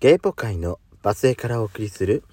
[0.00, 2.24] ゲイポ界のバスへからお送りする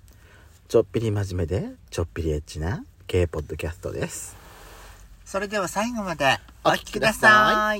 [0.69, 4.37] ちょっぴり真面目でちょっぴりエッチなゲイポッドキャストです。
[5.25, 7.79] それでは最後までお聞きください。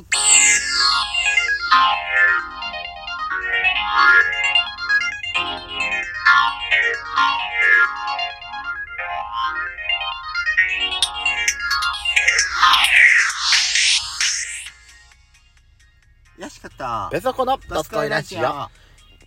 [16.42, 17.10] よしこと。
[17.10, 18.68] ペソコのドスコイラジオ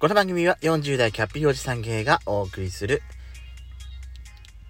[0.01, 3.03] この番組は40代キャッピーおじさんゲイがお送りする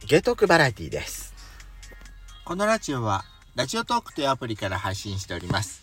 [0.04, 1.32] ゲトークバラエティです
[2.44, 3.22] このラジオは、
[3.54, 5.82] ラジオトークというアプリから配信しております。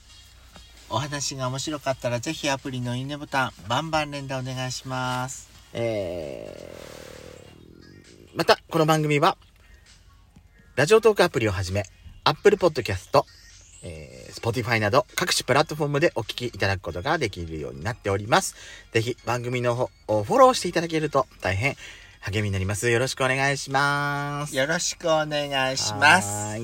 [0.89, 5.49] お話が面白かったら、ぜひアプリのいいねボタン、バンバン連打お願いします。
[5.71, 9.37] えー、またこの番組は
[10.75, 11.85] ラジオトークアプリをはじめ
[12.25, 13.23] Apple Podcast
[13.83, 18.55] えー、Spotify など各種プラットフォームでお聞きいただくことができるようになっております。
[18.93, 21.75] ぜひ番組の方をフォローしていただけると大変
[22.21, 22.89] 励みになります。
[22.89, 24.55] よろしくお願いします。
[24.55, 26.57] よろしくお願いします。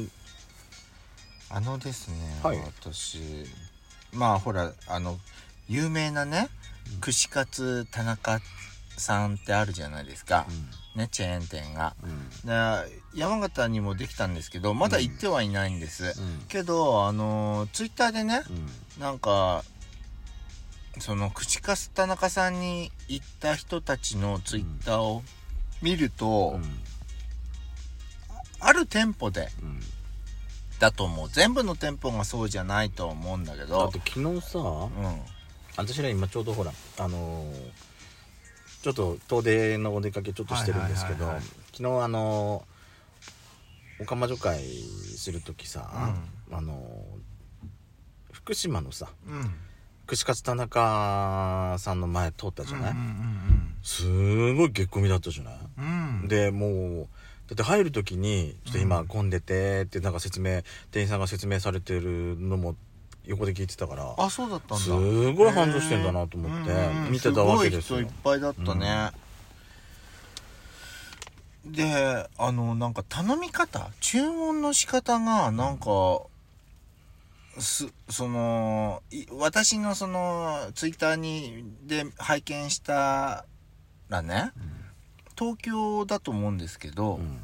[1.50, 3.20] あのですね、はい私
[4.12, 5.20] まあほらあの
[5.68, 6.50] 有名なね
[7.02, 8.40] 串カツ田中
[8.98, 10.46] さんってあるじゃないですか、
[10.96, 11.96] ねチェーン店が。
[12.04, 13.20] うん。
[13.20, 16.46] 山形にもできたんですけどまだ行ってはいないんです、うん。
[16.48, 19.02] けどあのツイッターでねうん。
[19.02, 19.64] なんか
[21.00, 25.24] その串カツ田中さんに行った人たちのツイッターを
[25.82, 26.60] 見ると、
[28.60, 29.80] ある店舗でうん
[30.80, 31.30] だと思う。
[31.30, 33.88] 全部の店舗がそうじゃないと思うんだけだど。
[33.88, 34.90] って昨日さ、うん。
[35.78, 37.72] 私ら今ちょうどほらあのー
[38.84, 41.26] ちょっと遠出のお出かけちょっとしてるんですけど、
[41.72, 45.90] 昨日あのー、おかま女会する時さ、
[46.52, 47.24] あのー
[48.34, 49.54] 福島のさうん。
[50.06, 56.28] 串カツ田中さんの前通ったじゃない、うんうんすごい激混みだったじゃない、うんうん。
[56.28, 56.68] でも
[57.04, 57.08] う
[57.48, 62.76] だって入る時に「ちょっと今混んでて」ってなんか説明店員さんが説明されてるのも
[63.26, 64.84] 横で聞いてたからあそうだったんだ。
[64.84, 64.90] す
[65.34, 66.72] ごい繁盛してんだなと思って
[67.10, 67.98] 見てたわけですよ。
[67.98, 69.12] ごい人いっぱいだったね、
[71.66, 76.22] であのなんか頼み方注文の仕方がなんか
[77.60, 83.46] すそのい私のそのツイッターにで拝見した
[84.10, 84.52] らね
[85.38, 87.40] 東京だと思うんですけど、うん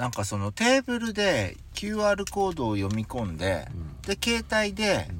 [0.00, 3.68] なんかそのテーブルで QR コードを読み込んで
[4.06, 5.10] で携帯で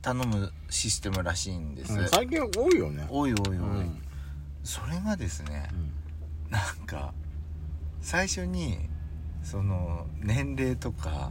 [0.00, 3.06] 頼むシステムらしいんです、うん最近多いよね。
[3.10, 4.02] おいおいおい、うん。
[4.62, 5.68] それがですね
[6.48, 7.12] なんか
[8.00, 8.78] 最初に
[9.42, 11.30] その年齢とか、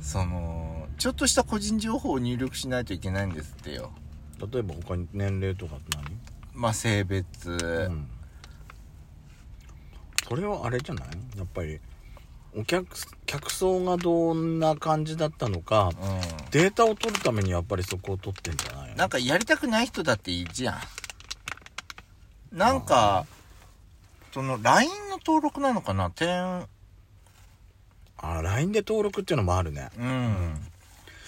[0.00, 3.92] そのちょっとした個人情報を入力しないといけないんですってよ。
[3.96, 6.04] うん例えば他に年齢とかって何？
[6.52, 7.54] まあ性別、う
[7.92, 8.08] ん。
[10.28, 11.08] それはあれじゃない？
[11.36, 11.78] やっぱり
[12.56, 12.86] お客
[13.26, 15.94] 客層がどんな感じだったのかうん。
[16.50, 22.56] データを取るためにやっぱりそこを取ってんじゃないなんかやりたくない人だっていいじゃん。
[22.56, 23.26] なんか
[24.32, 26.10] その LINE の登録なのかな？
[26.10, 26.66] 点。
[28.18, 29.90] あ LINE で登録っていうのもあるね。
[29.98, 30.56] うん。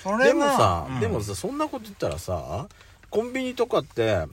[0.03, 1.01] それがでもさ、うん。
[1.01, 2.69] でもさそんなこと言ったらさ
[3.11, 4.31] コンビニとかってうん。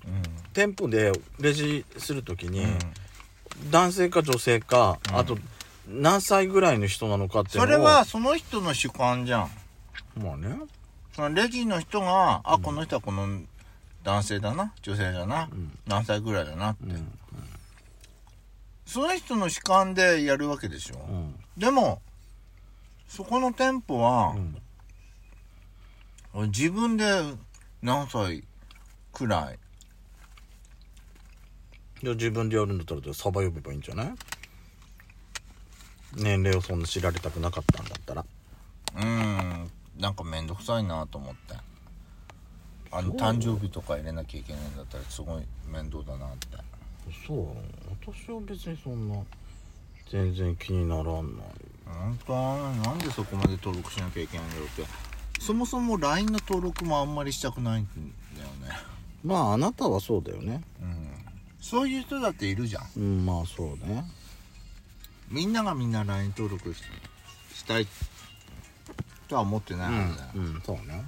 [0.53, 2.77] 店舗でレジするときに、うん。
[3.71, 5.17] 男性か女性か、うん。
[5.17, 5.39] あと
[5.87, 7.65] 何歳ぐらいの人なのかっていうのを。
[7.65, 9.51] それはその人の主観じゃん。
[10.17, 10.55] まあね。
[11.13, 13.41] そのレジの人が、あ、この人はこの
[14.03, 15.77] 男性だな、女性だな、うん。
[15.87, 16.85] 何歳ぐらいだなって。
[16.85, 17.19] うん
[18.85, 20.97] その人の主観でやるわけでしょ。
[21.09, 21.35] うん。
[21.57, 22.01] でも、
[23.07, 24.35] そこの店舗は
[26.35, 26.49] う、ん。
[26.49, 27.05] 自分で
[27.81, 28.43] 何歳
[29.13, 29.59] くらい？
[32.03, 34.13] じゃあ自分でやるんだったらサバ呼べばいいんじゃない？
[36.15, 38.25] 年齢をそんな知られたくなかったんだったら。
[38.95, 41.55] うん、なんかめんどくさいなと思って。
[42.91, 43.17] あの、そう。
[43.17, 46.57] 誕生日とか入れなきゃいけないんだったらすごい面倒だなって。
[47.27, 47.47] そう。
[48.01, 49.15] 私は別にそんな
[50.11, 51.45] 全然気にならんない。
[51.85, 52.33] 本当？
[52.33, 54.85] なんでそこまで登録しなきゃいけないんだろうって。
[55.39, 57.87] そもそも LINE の登録もあんまりしたくないん
[58.37, 58.77] だよね。
[59.23, 60.63] まああなたはそうだよね。
[60.81, 61.09] うん。
[61.59, 62.83] そういう人だっているじゃん。
[62.95, 64.05] うんまあそうね
[65.29, 66.83] みんながみんな LINE 登録し
[67.53, 67.87] したい
[69.27, 71.03] とは思ってないはずだよ、うん、うん、そうね、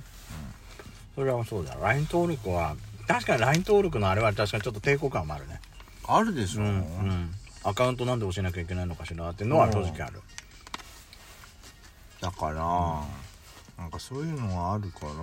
[1.15, 1.75] それはそうだ。
[1.75, 2.75] LINE 登録は
[3.07, 5.59] 確かに LINE 登録のあれは確かにちょっと抵抗感もあるね。
[6.07, 7.31] あるでしょ、うん、うん、
[7.63, 10.21] アカウントなんで教えなきゃいけないのかしらっていうのは正直ある。
[12.21, 13.03] だから、
[13.77, 15.13] なんかそういうのがあるから、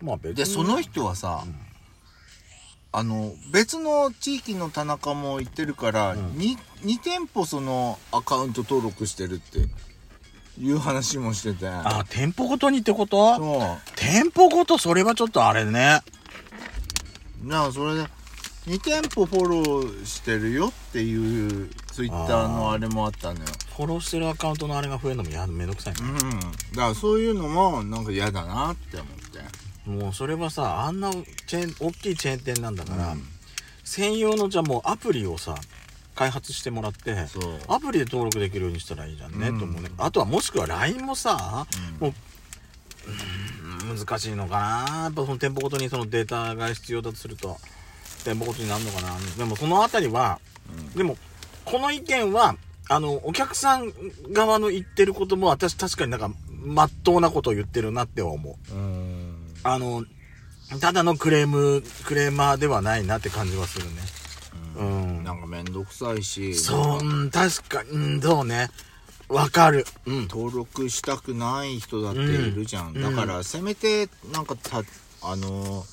[0.00, 0.34] まあ別に。
[0.34, 1.44] でその人はさ、
[2.94, 6.36] あの別の地域の田中も行ってるから、うん。
[6.36, 9.60] に 2, 店舗そのアカウント登録してるって
[10.60, 11.66] いう話もしてて。
[11.66, 13.36] あ、店舗ごとにってこと？
[13.36, 16.02] そ店舗ごとそれはちょっとあれね。
[17.44, 18.06] うだからそれで
[18.66, 23.46] 2店舗フォローしてるよっていうツイッターのあれもあったのよ。
[23.74, 26.00] フォローしてるアカウントのあれが増えるのもやめんどくさいね。
[26.02, 26.18] うん。
[26.40, 26.52] だか
[26.88, 29.40] らそういうのもなんか嫌だなって思って
[29.86, 31.10] もうそれはさあんな
[31.46, 33.22] チェーン大きいチェーン店なんだから、うん。
[33.84, 35.56] 専用のじゃあもうアプリをさ
[36.14, 37.16] 開発してもらって
[37.68, 39.58] アプリで登録できるようにしたらいいじゃんね、うん。
[39.58, 39.90] と思うね。
[39.98, 41.66] あとはもしくは LINE もさ
[42.00, 42.08] うん。
[42.08, 42.14] もう
[43.90, 45.02] うん難しいのかな。
[45.04, 47.56] やっぱその店舗ごとにそのデータが必要だとすると
[48.24, 49.16] 店舗ごとになるのかな。
[49.36, 50.38] でもそのあたりは
[50.94, 51.16] でも
[51.64, 52.56] この意見は
[52.88, 53.92] あのお客さん
[54.32, 56.30] 側の言ってることも私確かになんか
[56.64, 58.74] まっとうなことを言ってるなっては思う。
[58.74, 59.21] うん
[59.64, 60.04] あの、
[60.80, 63.92] ただのクレーム、クレーマーではないなって感じはするね。
[64.76, 65.24] うん。
[65.24, 68.70] なんかめんどくさいしそう、うん、確かに、うん、そうね。
[69.28, 69.84] わかる。
[70.06, 70.28] うん。
[70.28, 74.82] 登録したくない人だっているじゃん、うんだからせめてなんかた
[75.22, 75.84] あの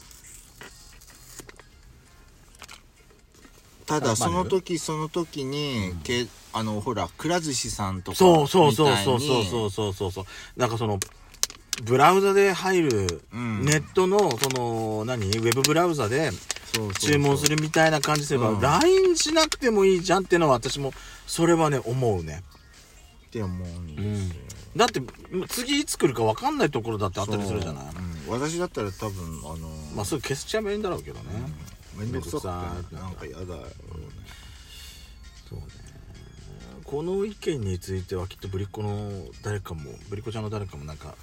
[3.85, 10.25] たあだそのま時その時に、けあのほらくら寿司さんとかそうそうそうそうそうそうそうそう。
[10.57, 10.99] なんかその、
[11.83, 13.65] ブラウザで入る、うん。
[13.65, 15.27] ネットの、その、何？
[15.27, 16.31] ウェブブラウザで
[16.99, 18.61] 注文するみたいな感じすれば、うん。
[18.61, 20.93] LINE しなくてもいいじゃんっていうのは私も、
[21.27, 22.43] それはね、思うね。
[23.27, 24.35] って思うんですよ、
[24.73, 24.77] うん。
[24.77, 25.01] だって、
[25.47, 27.83] 次いつ来るか分かんないところだってあったりするじゃない？
[28.25, 28.35] そう。
[28.35, 28.41] うん。
[28.41, 31.23] 私だったら多分あのまあ、それ消しちゃえばいいんだろうけどね。
[31.97, 33.47] めんどくさくてめんどくさいなんか嫌だよ
[35.49, 35.65] そうね。
[36.83, 39.11] この意見についてはきっとぶりっ子の
[39.43, 41.15] 誰かもぶりっ子ちゃんの誰かもなんか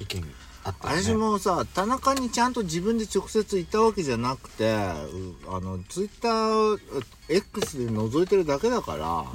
[0.00, 0.24] 意見
[0.64, 1.02] あったよね。
[1.02, 6.78] 私もさ田中にちゃんと自分で直接言ったわけじゃなくてうあのツイッター
[7.28, 9.26] X で覗いてるだけだから、うん。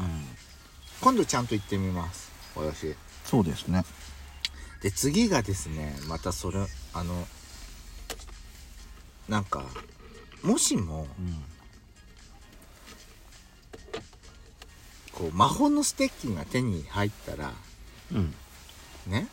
[1.02, 2.32] 今度ちゃんと言ってみます。
[2.56, 2.96] 私
[3.26, 3.84] そうですね。
[4.82, 6.60] で次がですねまたそれ
[6.94, 7.28] あの
[9.30, 9.66] なんか
[10.44, 11.44] もしもうん。
[15.14, 17.52] こう魔法のステッキが手に入ったら
[18.12, 18.34] うん。
[19.08, 19.28] ね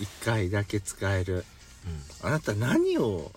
[0.00, 1.44] 1回だけ使える。
[2.22, 3.32] あなた何を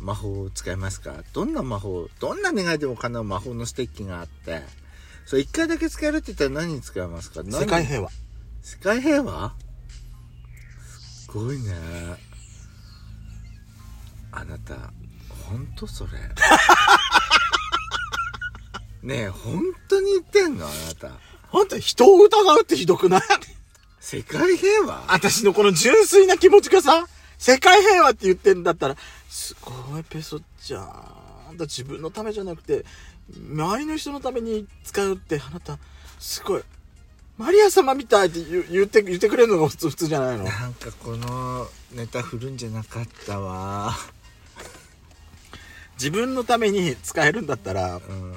[0.00, 1.22] 魔法を使いますか？
[1.32, 2.08] どんな魔法？
[2.20, 4.62] どんな願いでも叶う魔法のステッキがあって。
[5.26, 7.42] それ1回だけ使えるって言ったら何に使いますか？
[7.44, 8.10] 世界平和。
[8.62, 9.54] 世界平和？
[10.88, 11.72] すごいね。
[14.32, 14.74] あなた
[15.46, 16.12] ほんとそれ。
[19.02, 20.66] ねえ本当に言ってんの？
[20.66, 21.10] あなた。
[21.48, 23.22] 本当に人を疑うってひどくない？
[24.02, 25.04] 世界平和？
[25.06, 27.06] 私のこの純粋な気持ちがさ
[27.38, 28.96] 世界平和って言ってんだったら
[29.28, 30.82] すごいペソちゃん。
[31.50, 32.84] あんた自分のためじゃなくて
[33.32, 35.78] 周りの人のために使うってあなた
[36.18, 36.62] すごい
[37.38, 38.40] マリア様みたいって
[38.70, 40.44] 言って言ってくれるのが普通普通じゃないの？
[40.44, 43.92] なんかこのネタ振るんじゃなかったわ。
[45.94, 48.34] 自分のために使えるんだったらうん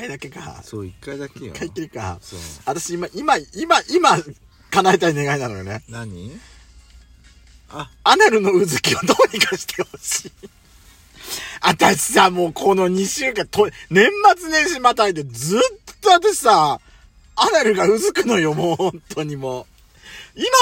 [0.00, 0.60] 回だけか。
[0.62, 1.52] そう一回だけよ。
[1.54, 2.18] 一回きりか。
[2.20, 2.38] そう。
[2.66, 4.18] 私今今今今
[4.70, 5.82] 叶えたい願いなのよね。
[5.88, 6.38] 何？
[7.70, 7.90] あ。
[8.04, 10.32] アナルのうずきをどうにかしてほしい。
[11.62, 15.60] 私さ、もうこの2週間、と、年末年始またいでずっ
[16.00, 16.80] と私さ、
[17.36, 19.66] アナルがうずくのよ、もう本当にもう。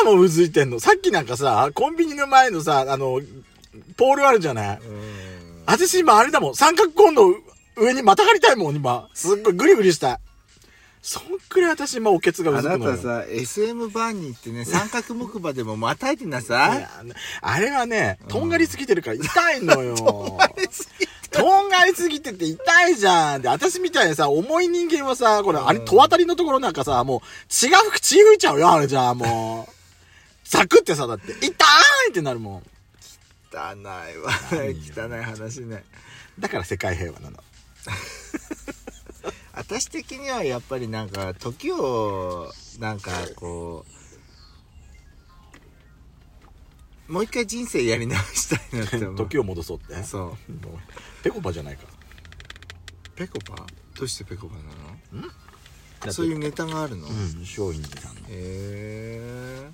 [0.05, 0.81] 今もうずいてんの。
[0.81, 3.21] さっきなんかさ、コンビニの前のさ、あの、
[3.97, 4.79] ポールあるじゃない？
[4.79, 5.63] うん。
[5.67, 7.35] 私今あれだもん、三角コーンの
[7.81, 9.09] 上にまたがりたいもん、今。
[9.15, 10.19] すっごいグリグリしたい。
[11.01, 12.91] そんくらい私今おけつがうあずくのよ。
[12.93, 16.91] なたさ SM バーに行ってね三角木馬でもまたいてな いさや
[17.41, 19.97] あれはね、とんがりすぎてるから痛いのよ。
[21.31, 23.43] とんがりすぎてて痛いじゃん。
[23.43, 29.73] で、私みたいにさ、重い人間はさ、これ、あれ、うん戸当たりのところなんかさ、もう、血が吹く、血吹いちゃうよ、あれじゃあ、もう。
[30.49, 31.53] ザクってさ、だって、痛い
[32.11, 32.63] ってなるもん。
[33.53, 35.83] 汚いわ汚い話ね
[36.39, 37.39] だから世界平和なの。
[39.55, 43.85] 私的にはやっぱりなんか時をなんかこ
[47.09, 49.17] うもう一回人生やり直したいなって思う。
[49.17, 49.79] 時を戻そう。
[49.79, 50.03] って。
[50.03, 50.37] そう。
[51.23, 51.85] ペコパじゃないか。
[53.17, 53.67] ペコパ？
[53.99, 54.69] どうしてペコパなだ
[55.13, 55.29] の？
[55.29, 55.31] っ
[56.01, 58.21] てそういうネタがあるの、へうん、松陰寺さんの。
[58.29, 59.71] え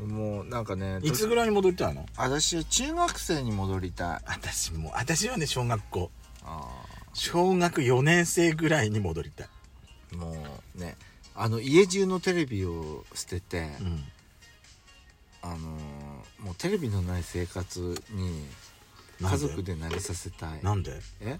[0.00, 2.06] もうなんかねいつぐらいに戻りたいの？
[2.16, 4.20] 私は中学生に戻りたい。
[4.26, 6.10] 私も、私はね、小学校。
[6.46, 6.68] あ
[7.12, 9.48] 小学4年生ぐらいに戻りたい。
[10.12, 10.36] ーも
[10.76, 10.96] うね
[11.34, 14.04] あの家中のテレビを捨てて、うん。
[15.42, 18.44] あのーもうテレビのない生活に
[19.20, 20.62] 家族で慣れさせたい。
[20.62, 21.00] なんで？
[21.20, 21.38] え？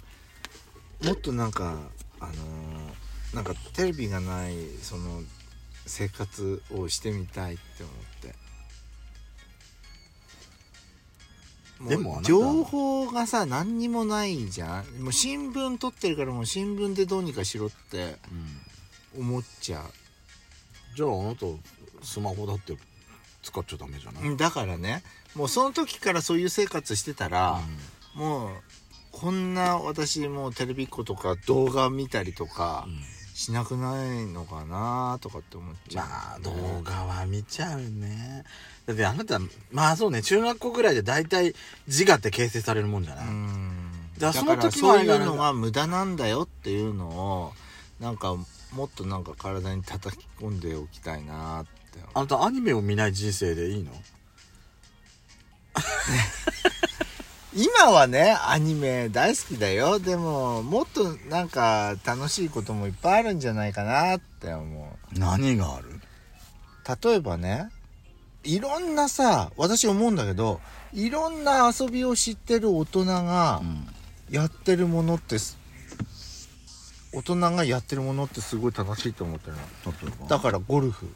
[1.05, 1.79] もっとなんか
[2.21, 5.23] あのーなんかテレビがないその
[5.87, 8.35] 生活をしてみたいって思って
[11.81, 15.03] でも情報がさ何にもないじゃん。
[15.03, 18.67] もう新聞撮ってるからもう新聞でどうにかしろってうん。
[19.19, 19.83] 思っちゃ
[20.95, 21.47] じゃああなた
[22.03, 22.77] スマホだって
[23.43, 25.03] 使っちゃダメじゃない、うだからね
[25.35, 27.61] もうその時からそういう生活してたら、
[28.15, 28.51] もう
[29.13, 38.45] こんな私もうテレビっ子とか動画見たりとかうんしなくないのかなとかって思っちゃう、まあ動画は見ちゃうね。
[38.87, 39.39] だってあなた
[39.71, 41.55] まあそうね中学校ぐらいで大体
[41.87, 43.91] 自我って形成されるもんじゃない、うん。
[44.19, 47.53] だだからその時ういうのが無駄なんだよっていうのを
[48.01, 48.35] なんか
[48.73, 51.99] もっとなんか体に叩き込んでおきたいなって。
[52.15, 53.93] あなたアニメを見ない人生でいいの？
[57.57, 59.99] 今はねアニメ大好きだよ。
[59.99, 65.19] でももっとなんか楽しいこともいっぱいあるんじゃないかなって思う。
[65.19, 66.01] 何がある？
[67.03, 67.71] 例えばね
[68.45, 70.61] いろんなさ私思うんだけど
[70.93, 73.89] いろんな遊びを知ってる大人がん。
[74.29, 75.57] やってるものってす
[77.15, 79.61] 大人がやってるものってすごい楽しいと思ってるの。
[79.93, 80.27] 例えば？
[80.27, 81.07] だからゴルフ。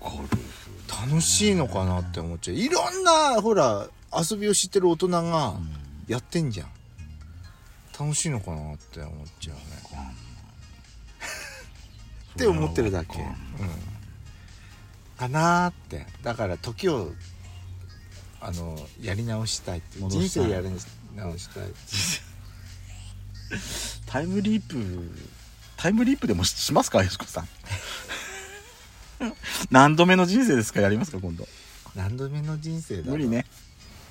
[0.00, 0.38] ゴルフ。
[1.08, 2.56] 楽しいのかなって思っちゃう。
[2.56, 3.86] いろんなほら
[4.18, 5.54] 遊びを知ってる大人が
[6.06, 6.68] やってんじゃん。
[7.98, 9.62] 楽しいのかなって思っちゃうね。
[12.34, 13.26] って思ってるだけ、うん、
[15.16, 16.06] かなーって。
[16.22, 17.12] だから時を
[18.40, 19.98] あのやり直したいって。
[20.00, 20.68] 人生やり
[21.14, 21.68] 直したい。
[24.06, 24.76] タイムリープ
[25.76, 27.48] タイムリープでもししますかよしこさん。
[29.70, 31.46] 何度目の人生ですかやりますか今度。
[31.94, 33.46] 何度目の人生だ無理ね